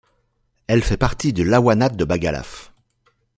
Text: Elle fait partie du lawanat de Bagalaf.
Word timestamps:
Elle 0.65 0.81
fait 0.81 0.97
partie 0.97 1.31
du 1.31 1.43
lawanat 1.43 1.89
de 1.89 2.05
Bagalaf. 2.05 2.73